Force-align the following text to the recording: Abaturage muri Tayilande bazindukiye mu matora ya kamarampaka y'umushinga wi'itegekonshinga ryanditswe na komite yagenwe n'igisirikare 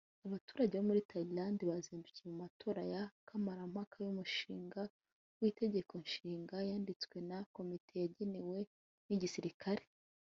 Abaturage 0.27 0.75
muri 0.87 0.99
Tayilande 1.09 1.63
bazindukiye 1.71 2.25
mu 2.31 2.35
matora 2.43 2.81
ya 2.93 3.01
kamarampaka 3.27 3.95
y'umushinga 4.05 4.81
wi'itegekonshinga 5.39 6.55
ryanditswe 6.65 7.17
na 7.29 7.37
komite 7.55 7.93
yagenwe 8.03 8.59
n'igisirikare 9.07 9.83